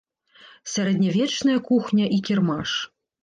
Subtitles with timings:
[0.75, 2.71] Сярэднявечная кухня і кірмаш.